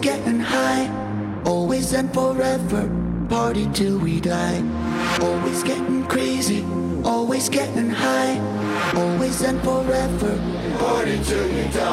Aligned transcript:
getting 0.00 0.40
high. 0.40 0.88
Always 1.44 1.92
and 1.92 2.12
forever, 2.12 2.90
party 3.28 3.68
till 3.72 3.98
we 3.98 4.20
die. 4.20 4.62
Always 5.20 5.62
getting 5.62 6.04
crazy, 6.06 6.64
always 7.04 7.48
getting 7.48 7.90
high. 7.90 8.38
Always 8.94 9.42
and 9.42 9.60
forever, 9.62 10.36
party 10.78 11.20
till 11.24 11.48
we 11.48 11.62
die. 11.72 11.89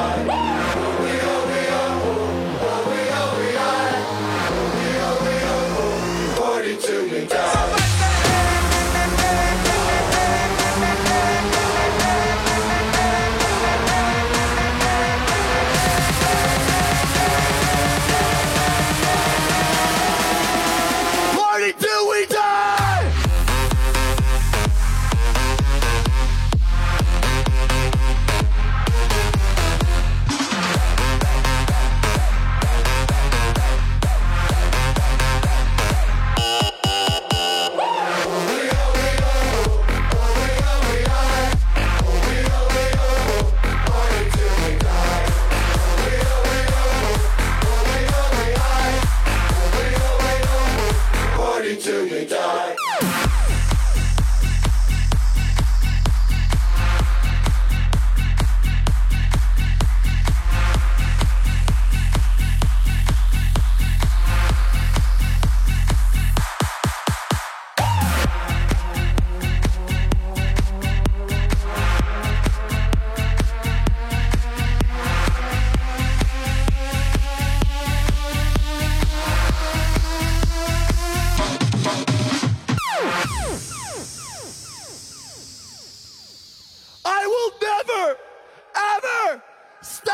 Stop. 89.82 90.07